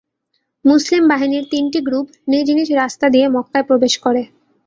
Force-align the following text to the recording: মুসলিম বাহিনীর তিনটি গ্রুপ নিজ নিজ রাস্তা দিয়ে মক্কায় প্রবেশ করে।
মুসলিম 0.65 1.03
বাহিনীর 1.07 1.45
তিনটি 1.51 1.79
গ্রুপ 1.87 2.07
নিজ 2.27 2.47
নিজ 2.57 2.69
রাস্তা 2.73 3.05
দিয়ে 3.13 3.25
মক্কায় 3.27 3.67
প্রবেশ 3.69 3.93
করে। 3.97 4.21